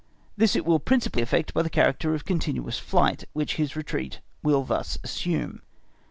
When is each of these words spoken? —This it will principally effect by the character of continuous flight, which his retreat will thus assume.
—This 0.35 0.55
it 0.55 0.65
will 0.65 0.79
principally 0.79 1.21
effect 1.21 1.53
by 1.53 1.61
the 1.61 1.69
character 1.69 2.15
of 2.15 2.25
continuous 2.25 2.79
flight, 2.79 3.25
which 3.33 3.57
his 3.57 3.75
retreat 3.75 4.19
will 4.41 4.63
thus 4.63 4.97
assume. 5.03 5.61